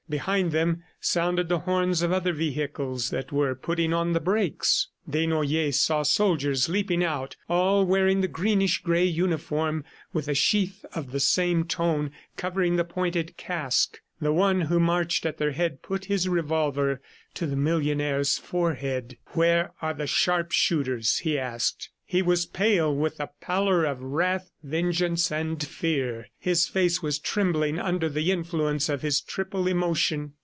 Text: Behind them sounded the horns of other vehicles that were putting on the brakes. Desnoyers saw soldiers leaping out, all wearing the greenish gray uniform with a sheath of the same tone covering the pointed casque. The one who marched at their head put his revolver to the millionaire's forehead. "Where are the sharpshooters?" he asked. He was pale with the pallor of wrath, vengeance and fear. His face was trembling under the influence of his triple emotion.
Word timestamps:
Behind 0.09 0.51
them 0.51 0.83
sounded 0.99 1.47
the 1.47 1.59
horns 1.59 2.01
of 2.01 2.11
other 2.11 2.33
vehicles 2.33 3.11
that 3.11 3.31
were 3.31 3.55
putting 3.55 3.93
on 3.93 4.11
the 4.11 4.19
brakes. 4.19 4.89
Desnoyers 5.09 5.79
saw 5.79 6.03
soldiers 6.03 6.67
leaping 6.67 7.01
out, 7.01 7.37
all 7.47 7.85
wearing 7.85 8.19
the 8.19 8.27
greenish 8.27 8.81
gray 8.83 9.05
uniform 9.05 9.85
with 10.11 10.27
a 10.27 10.33
sheath 10.35 10.83
of 10.93 11.13
the 11.13 11.21
same 11.21 11.63
tone 11.63 12.11
covering 12.35 12.75
the 12.75 12.83
pointed 12.83 13.37
casque. 13.37 14.01
The 14.19 14.33
one 14.33 14.59
who 14.59 14.81
marched 14.81 15.25
at 15.25 15.37
their 15.37 15.51
head 15.51 15.81
put 15.81 16.03
his 16.05 16.27
revolver 16.27 17.01
to 17.35 17.45
the 17.45 17.55
millionaire's 17.55 18.37
forehead. 18.37 19.17
"Where 19.27 19.71
are 19.81 19.93
the 19.93 20.07
sharpshooters?" 20.07 21.19
he 21.19 21.39
asked. 21.39 21.89
He 22.05 22.21
was 22.21 22.45
pale 22.45 22.93
with 22.93 23.15
the 23.19 23.29
pallor 23.39 23.85
of 23.85 24.01
wrath, 24.01 24.51
vengeance 24.63 25.31
and 25.31 25.65
fear. 25.65 26.27
His 26.37 26.67
face 26.67 27.01
was 27.01 27.17
trembling 27.19 27.79
under 27.79 28.09
the 28.09 28.31
influence 28.31 28.89
of 28.89 29.01
his 29.01 29.21
triple 29.21 29.65
emotion. 29.65 30.33